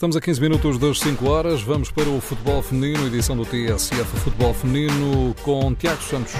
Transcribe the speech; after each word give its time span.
Estamos 0.00 0.16
a 0.16 0.20
15 0.22 0.40
minutos 0.40 0.78
das 0.78 0.98
5 0.98 1.28
horas. 1.28 1.60
Vamos 1.60 1.90
para 1.90 2.08
o 2.08 2.22
futebol 2.22 2.62
feminino, 2.62 3.06
edição 3.06 3.36
do 3.36 3.44
TSF 3.44 4.06
Futebol 4.20 4.54
Feminino 4.54 5.36
com 5.42 5.74
Tiago 5.74 6.02
Santos. 6.02 6.32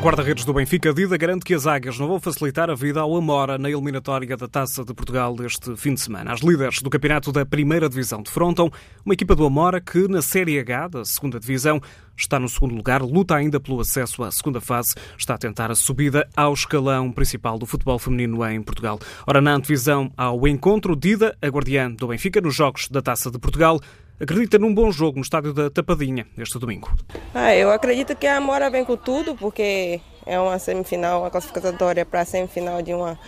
A 0.00 0.02
guarda-redes 0.02 0.46
do 0.46 0.54
Benfica, 0.54 0.94
Dida, 0.94 1.14
garante 1.18 1.44
que 1.44 1.52
as 1.52 1.66
águias 1.66 1.98
não 1.98 2.08
vão 2.08 2.18
facilitar 2.18 2.70
a 2.70 2.74
vida 2.74 3.00
ao 3.00 3.14
Amora 3.14 3.58
na 3.58 3.68
eliminatória 3.68 4.34
da 4.34 4.48
Taça 4.48 4.82
de 4.82 4.94
Portugal 4.94 5.36
deste 5.36 5.76
fim 5.76 5.92
de 5.92 6.00
semana. 6.00 6.32
As 6.32 6.40
líderes 6.40 6.80
do 6.80 6.88
campeonato 6.88 7.30
da 7.30 7.44
Primeira 7.44 7.86
Divisão 7.86 8.22
defrontam 8.22 8.70
uma 9.04 9.12
equipa 9.12 9.36
do 9.36 9.44
Amora 9.44 9.78
que, 9.78 10.08
na 10.08 10.22
Série 10.22 10.58
H 10.58 10.88
da 10.88 11.04
Segunda 11.04 11.38
Divisão, 11.38 11.82
está 12.16 12.40
no 12.40 12.48
segundo 12.48 12.74
lugar, 12.74 13.02
luta 13.02 13.34
ainda 13.34 13.60
pelo 13.60 13.78
acesso 13.78 14.22
à 14.22 14.30
segunda 14.30 14.58
fase, 14.58 14.94
está 15.18 15.34
a 15.34 15.38
tentar 15.38 15.70
a 15.70 15.74
subida 15.74 16.26
ao 16.34 16.54
escalão 16.54 17.12
principal 17.12 17.58
do 17.58 17.66
futebol 17.66 17.98
feminino 17.98 18.42
em 18.48 18.62
Portugal. 18.62 18.98
Ora, 19.26 19.42
na 19.42 19.52
antevisão 19.52 20.10
ao 20.16 20.48
encontro, 20.48 20.96
Dida, 20.96 21.36
a 21.42 21.48
guardiã 21.48 21.90
do 21.90 22.06
Benfica, 22.08 22.40
nos 22.40 22.54
Jogos 22.54 22.88
da 22.88 23.02
Taça 23.02 23.30
de 23.30 23.38
Portugal, 23.38 23.78
acredita 24.20 24.58
num 24.58 24.74
bom 24.74 24.92
jogo 24.92 25.16
no 25.16 25.22
estádio 25.22 25.52
da 25.52 25.70
Tapadinha 25.70 26.26
este 26.36 26.58
domingo. 26.58 26.90
Ah, 27.34 27.54
eu 27.54 27.70
acredito 27.70 28.14
que 28.14 28.26
a 28.26 28.36
Amora 28.36 28.70
vem 28.70 28.84
com 28.84 28.96
tudo, 28.96 29.34
porque 29.34 30.00
é 30.26 30.38
uma 30.38 30.58
semifinal, 30.58 31.22
uma 31.22 31.30
classificatória 31.30 32.04
para 32.04 32.20
a 32.20 32.24
semifinal 32.24 32.82
de 32.82 32.92
uma, 32.92 33.18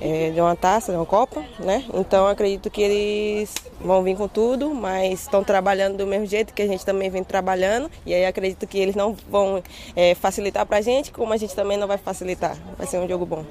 é, 0.00 0.30
de 0.30 0.40
uma 0.40 0.56
taça, 0.56 0.90
de 0.90 0.98
uma 0.98 1.06
Copa, 1.06 1.44
né? 1.58 1.84
Então 1.92 2.26
acredito 2.26 2.70
que 2.70 2.80
eles 2.80 3.54
vão 3.80 4.02
vir 4.02 4.16
com 4.16 4.26
tudo, 4.26 4.74
mas 4.74 5.20
estão 5.20 5.44
trabalhando 5.44 5.98
do 5.98 6.06
mesmo 6.06 6.26
jeito 6.26 6.54
que 6.54 6.62
a 6.62 6.66
gente 6.66 6.84
também 6.84 7.10
vem 7.10 7.22
trabalhando. 7.22 7.90
E 8.06 8.14
aí 8.14 8.24
acredito 8.24 8.66
que 8.66 8.78
eles 8.78 8.96
não 8.96 9.14
vão 9.28 9.62
é, 9.94 10.14
facilitar 10.14 10.64
para 10.66 10.78
a 10.78 10.82
gente, 10.82 11.12
como 11.12 11.32
a 11.32 11.36
gente 11.36 11.54
também 11.54 11.76
não 11.76 11.86
vai 11.86 11.98
facilitar. 11.98 12.56
Vai 12.76 12.86
ser 12.86 12.98
um 12.98 13.08
jogo 13.08 13.26
bom. 13.26 13.44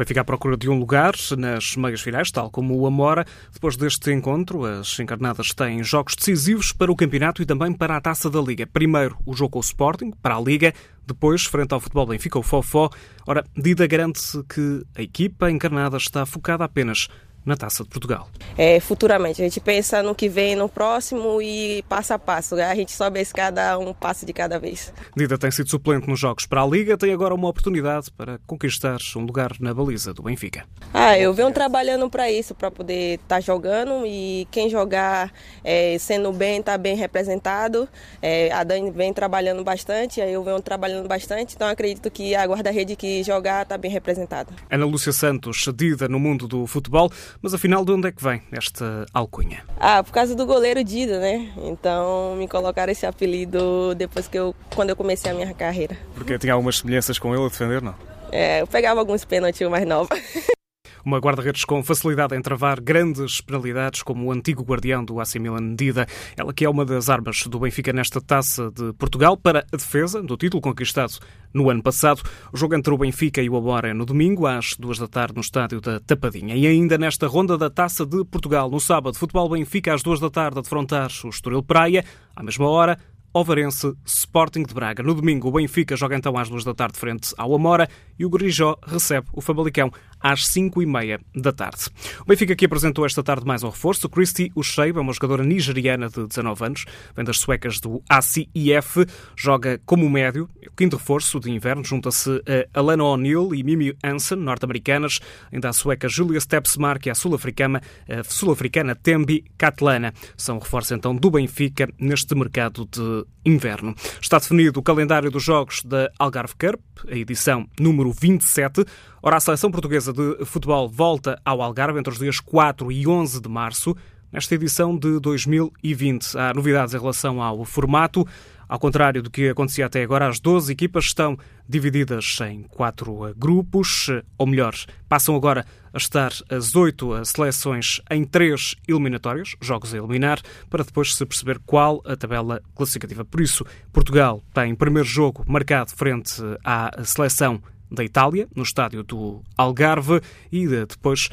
Benfica 0.00 0.22
à 0.22 0.24
procura 0.24 0.56
de 0.56 0.66
um 0.66 0.78
lugar 0.78 1.12
nas 1.36 1.76
meias 1.76 2.00
finais, 2.00 2.30
tal 2.30 2.50
como 2.50 2.74
o 2.74 2.86
Amora. 2.86 3.26
Depois 3.52 3.76
deste 3.76 4.10
encontro, 4.10 4.64
as 4.64 4.98
encarnadas 4.98 5.52
têm 5.52 5.84
jogos 5.84 6.16
decisivos 6.16 6.72
para 6.72 6.90
o 6.90 6.96
campeonato 6.96 7.42
e 7.42 7.44
também 7.44 7.70
para 7.70 7.98
a 7.98 8.00
taça 8.00 8.30
da 8.30 8.40
Liga. 8.40 8.66
Primeiro, 8.66 9.18
o 9.26 9.34
jogo 9.34 9.50
com 9.50 9.58
o 9.58 9.60
Sporting, 9.60 10.10
para 10.22 10.36
a 10.36 10.40
Liga. 10.40 10.72
Depois, 11.06 11.44
frente 11.44 11.74
ao 11.74 11.80
futebol 11.80 12.06
Benfica, 12.06 12.38
o 12.38 12.42
Fofó. 12.42 12.88
Ora, 13.26 13.44
Dida 13.54 13.86
garante 13.86 14.22
que 14.48 14.82
a 14.96 15.02
equipa 15.02 15.50
encarnada 15.50 15.98
está 15.98 16.24
focada 16.24 16.64
apenas 16.64 17.08
na 17.44 17.56
Taça 17.56 17.82
de 17.82 17.88
Portugal. 17.88 18.28
É, 18.56 18.78
futuramente, 18.80 19.40
a 19.40 19.44
gente 19.44 19.60
pensa 19.60 20.02
no 20.02 20.14
que 20.14 20.28
vem, 20.28 20.54
no 20.54 20.68
próximo 20.68 21.40
e 21.40 21.82
passo 21.88 22.12
a 22.14 22.18
passo. 22.18 22.54
A 22.56 22.74
gente 22.74 22.92
sobe 22.92 23.18
a 23.18 23.22
escada 23.22 23.78
um 23.78 23.92
passo 23.92 24.26
de 24.26 24.32
cada 24.32 24.58
vez. 24.58 24.92
Dida 25.16 25.38
tem 25.38 25.50
sido 25.50 25.68
suplente 25.68 26.08
nos 26.08 26.18
jogos 26.18 26.46
para 26.46 26.62
a 26.62 26.66
Liga, 26.66 26.96
tem 26.96 27.12
agora 27.12 27.34
uma 27.34 27.48
oportunidade 27.48 28.10
para 28.10 28.38
conquistar 28.46 28.98
um 29.16 29.20
lugar 29.20 29.52
na 29.60 29.72
baliza 29.72 30.12
do 30.12 30.22
Benfica. 30.22 30.64
Ah, 30.92 31.18
eu 31.18 31.32
venho 31.32 31.50
trabalhando 31.52 32.08
para 32.10 32.30
isso, 32.30 32.54
para 32.54 32.70
poder 32.70 33.14
estar 33.14 33.36
tá 33.36 33.40
jogando 33.40 34.04
e 34.06 34.46
quem 34.50 34.68
jogar 34.68 35.32
é, 35.64 35.96
sendo 35.98 36.32
bem, 36.32 36.60
está 36.60 36.76
bem 36.76 36.96
representado. 36.96 37.88
É, 38.20 38.52
a 38.52 38.62
Dani 38.64 38.90
vem 38.90 39.12
trabalhando 39.12 39.64
bastante, 39.64 40.20
aí 40.20 40.32
eu 40.32 40.42
venho 40.42 40.60
trabalhando 40.60 41.08
bastante, 41.08 41.54
então 41.54 41.68
acredito 41.68 42.10
que 42.10 42.34
a 42.34 42.44
guarda-rede 42.44 42.96
que 42.96 43.22
jogar 43.22 43.62
está 43.62 43.78
bem 43.78 43.90
representada. 43.90 44.52
Ana 44.70 44.84
Lúcia 44.84 45.12
Santos, 45.12 45.64
Dida 45.74 46.08
no 46.08 46.18
mundo 46.18 46.46
do 46.46 46.66
futebol, 46.66 47.10
mas 47.42 47.54
afinal, 47.54 47.84
de 47.84 47.92
onde 47.92 48.08
é 48.08 48.12
que 48.12 48.22
vem 48.22 48.42
esta 48.52 49.06
alcunha? 49.12 49.64
Ah, 49.78 50.02
por 50.02 50.12
causa 50.12 50.34
do 50.34 50.46
goleiro 50.46 50.82
Dida, 50.84 51.18
né? 51.18 51.52
Então 51.64 52.36
me 52.36 52.46
colocaram 52.46 52.92
esse 52.92 53.06
apelido 53.06 53.94
depois 53.94 54.28
que 54.28 54.38
eu, 54.38 54.54
quando 54.74 54.90
eu 54.90 54.96
comecei 54.96 55.30
a 55.30 55.34
minha 55.34 55.52
carreira. 55.54 55.96
Porque 56.14 56.38
tinha 56.38 56.52
algumas 56.52 56.78
semelhanças 56.78 57.18
com 57.18 57.34
ele 57.34 57.44
a 57.44 57.48
defender, 57.48 57.82
não? 57.82 57.94
É, 58.32 58.60
eu 58.60 58.66
pegava 58.66 59.00
alguns 59.00 59.24
pênaltis 59.24 59.68
mais 59.68 59.86
nova. 59.86 60.08
Uma 61.04 61.18
guarda-redes 61.18 61.64
com 61.64 61.82
facilidade 61.82 62.36
em 62.36 62.42
travar 62.42 62.80
grandes 62.80 63.40
penalidades, 63.40 64.02
como 64.02 64.26
o 64.26 64.32
antigo 64.32 64.62
guardião 64.62 65.04
do 65.04 65.20
AC 65.20 65.36
Milan 65.36 65.74
Dida. 65.74 66.06
Ela 66.36 66.52
que 66.52 66.64
é 66.64 66.70
uma 66.70 66.84
das 66.84 67.08
armas 67.08 67.46
do 67.46 67.58
Benfica 67.58 67.92
nesta 67.92 68.20
taça 68.20 68.70
de 68.70 68.92
Portugal 68.94 69.36
para 69.36 69.66
a 69.72 69.76
defesa 69.76 70.22
do 70.22 70.36
título 70.36 70.60
conquistado 70.60 71.14
no 71.52 71.70
ano 71.70 71.82
passado. 71.82 72.22
O 72.52 72.56
jogo 72.56 72.74
entre 72.74 72.92
o 72.92 72.98
Benfica 72.98 73.42
e 73.42 73.48
o 73.48 73.56
Amora 73.56 73.88
é 73.88 73.94
no 73.94 74.04
domingo, 74.04 74.46
às 74.46 74.76
duas 74.78 74.98
da 74.98 75.08
tarde, 75.08 75.34
no 75.34 75.40
estádio 75.40 75.80
da 75.80 76.00
Tapadinha. 76.00 76.54
E 76.54 76.66
ainda 76.66 76.96
nesta 76.98 77.26
ronda 77.26 77.56
da 77.56 77.70
taça 77.70 78.06
de 78.06 78.24
Portugal, 78.24 78.70
no 78.70 78.80
sábado, 78.80 79.16
futebol 79.16 79.48
Benfica 79.48 79.94
às 79.94 80.02
duas 80.02 80.20
da 80.20 80.30
tarde 80.30 80.58
a 80.58 80.62
defrontar 80.62 81.10
o 81.24 81.28
Estoril 81.28 81.62
Praia. 81.62 82.04
À 82.34 82.42
mesma 82.42 82.68
hora, 82.68 82.98
Ovarense 83.32 83.94
Sporting 84.04 84.64
de 84.64 84.74
Braga. 84.74 85.02
No 85.02 85.14
domingo, 85.14 85.48
o 85.48 85.52
Benfica 85.52 85.96
joga 85.96 86.16
então 86.16 86.36
às 86.36 86.48
duas 86.48 86.64
da 86.64 86.74
tarde 86.74 86.98
frente 86.98 87.32
ao 87.38 87.54
Amora 87.54 87.88
e 88.18 88.24
o 88.26 88.30
Grijó 88.30 88.76
recebe 88.86 89.28
o 89.32 89.40
Famalicão 89.40 89.90
às 90.20 90.46
5 90.48 90.82
e 90.82 90.86
meia 90.86 91.20
da 91.34 91.52
tarde. 91.52 91.86
O 92.20 92.24
Benfica 92.24 92.52
aqui 92.52 92.66
apresentou 92.66 93.06
esta 93.06 93.22
tarde 93.22 93.46
mais 93.46 93.62
um 93.62 93.68
reforço. 93.68 94.08
Christy 94.08 94.52
Usheiba, 94.54 95.00
uma 95.00 95.12
jogadora 95.12 95.44
nigeriana 95.44 96.08
de 96.08 96.26
19 96.26 96.64
anos, 96.64 96.84
vem 97.14 97.24
das 97.24 97.38
suecas 97.38 97.80
do 97.80 98.02
ACIF, 98.08 99.06
joga 99.36 99.80
como 99.86 100.10
médio, 100.10 100.48
o 100.66 100.72
quinto 100.76 100.96
reforço 100.96 101.40
de 101.40 101.50
inverno, 101.50 101.84
junta-se 101.84 102.42
a 102.74 102.78
Alana 102.78 103.04
O'Neill 103.04 103.54
e 103.54 103.62
Mimi 103.62 103.96
Hansen, 104.04 104.38
norte-americanas, 104.38 105.20
ainda 105.52 105.68
a 105.68 105.72
sueca 105.72 106.08
Julia 106.08 106.40
Stepsmark 106.40 107.06
e 107.06 107.10
a 107.10 107.14
sul-africana, 107.14 107.80
sul-africana 108.24 108.94
Tembi 108.94 109.44
Catlana. 109.56 110.12
São 110.36 110.58
reforços 110.58 110.92
então 110.92 111.14
do 111.14 111.30
Benfica 111.30 111.88
neste 111.98 112.34
mercado 112.34 112.86
de 112.90 113.19
inverno. 113.44 113.94
Está 114.20 114.38
definido 114.38 114.80
o 114.80 114.82
calendário 114.82 115.30
dos 115.30 115.42
jogos 115.42 115.82
da 115.82 116.10
Algarve 116.18 116.54
Cup, 116.54 116.80
a 117.10 117.16
edição 117.16 117.66
número 117.78 118.12
27. 118.12 118.84
Ora, 119.22 119.36
a 119.36 119.40
seleção 119.40 119.70
portuguesa 119.70 120.12
de 120.12 120.44
futebol 120.44 120.88
volta 120.88 121.40
ao 121.44 121.62
Algarve 121.62 121.98
entre 121.98 122.12
os 122.12 122.18
dias 122.18 122.40
4 122.40 122.90
e 122.90 123.06
11 123.06 123.40
de 123.40 123.48
março. 123.48 123.96
Nesta 124.32 124.54
edição 124.54 124.96
de 124.96 125.18
2020, 125.18 126.38
há 126.38 126.54
novidades 126.54 126.94
em 126.94 126.98
relação 126.98 127.42
ao 127.42 127.64
formato. 127.64 128.26
Ao 128.70 128.78
contrário 128.78 129.20
do 129.20 129.30
que 129.30 129.48
acontecia 129.48 129.86
até 129.86 130.00
agora, 130.00 130.28
as 130.28 130.38
12 130.38 130.72
equipas 130.72 131.06
estão 131.06 131.36
divididas 131.68 132.38
em 132.48 132.62
quatro 132.62 133.34
grupos, 133.36 134.06
ou 134.38 134.46
melhor, 134.46 134.76
passam 135.08 135.34
agora 135.34 135.66
a 135.92 135.98
estar 135.98 136.30
as 136.48 136.76
oito 136.76 137.12
seleções 137.24 138.00
em 138.08 138.24
três 138.24 138.76
eliminatórios, 138.86 139.56
jogos 139.60 139.92
a 139.92 139.98
eliminar, 139.98 140.40
para 140.70 140.84
depois 140.84 141.16
se 141.16 141.26
perceber 141.26 141.58
qual 141.66 142.00
a 142.06 142.14
tabela 142.14 142.62
classificativa. 142.72 143.24
Por 143.24 143.40
isso, 143.40 143.66
Portugal 143.92 144.40
tem 144.54 144.72
primeiro 144.76 145.08
jogo 145.08 145.44
marcado 145.48 145.90
frente 145.90 146.40
à 146.62 146.92
seleção 147.02 147.60
da 147.90 148.04
Itália, 148.04 148.48
no 148.54 148.62
estádio 148.62 149.02
do 149.02 149.42
Algarve, 149.56 150.20
e 150.50 150.66
depois, 150.66 151.28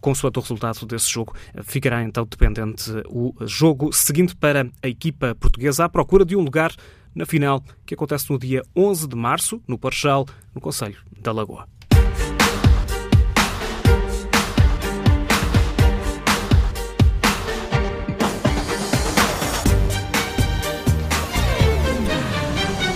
consoante 0.00 0.38
o 0.38 0.42
resultado 0.42 0.86
desse 0.86 1.10
jogo, 1.10 1.34
ficará 1.64 2.02
então 2.02 2.24
dependente 2.24 2.90
o 3.08 3.34
jogo 3.46 3.92
seguinte 3.92 4.34
para 4.34 4.68
a 4.82 4.88
equipa 4.88 5.34
portuguesa 5.34 5.84
à 5.84 5.88
procura 5.88 6.24
de 6.24 6.34
um 6.36 6.40
lugar 6.40 6.74
na 7.14 7.26
final, 7.26 7.62
que 7.84 7.94
acontece 7.94 8.30
no 8.30 8.38
dia 8.38 8.62
11 8.76 9.08
de 9.08 9.16
março, 9.16 9.60
no 9.66 9.78
Parchal, 9.78 10.26
no 10.54 10.60
Conselho 10.60 10.98
da 11.20 11.32
Lagoa. 11.32 11.77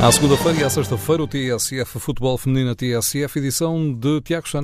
À 0.02 0.10
segunda-feira 0.10 0.58
e 0.58 0.64
à 0.64 0.68
sexta-feira, 0.68 1.22
o 1.22 1.28
TSF 1.28 2.00
Futebol 2.00 2.36
Feminino 2.36 2.74
TSF, 2.74 3.38
edição 3.38 3.94
de 3.94 4.20
Tiago 4.20 4.48
Santos. 4.48 4.60